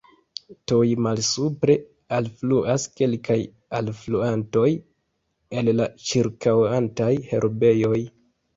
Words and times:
Tuj 0.69 0.85
malsupre 1.07 1.75
alfluas 2.19 2.87
kelkaj 3.01 3.37
alfluantoj 3.81 4.67
el 5.63 5.73
la 5.83 5.89
ĉirkaŭantaj 6.09 7.13
herbejoj. 7.31 7.97